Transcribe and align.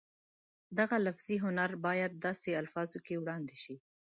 دغه 0.77 0.95
لفظي 1.05 1.37
هنر 1.43 1.71
باید 1.85 2.11
داسې 2.25 2.49
الفاظو 2.61 2.99
کې 3.05 3.15
وړاندې 3.23 3.55
شي 3.63 3.75